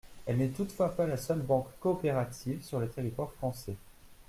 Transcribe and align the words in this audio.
Elle 0.25 0.37
n’est 0.37 0.47
toutefois 0.47 0.95
pas 0.95 1.05
la 1.05 1.15
seule 1.15 1.41
banque 1.43 1.67
coopérative 1.79 2.63
sur 2.63 2.79
le 2.79 2.89
territoire 2.89 3.31
français. 3.33 3.75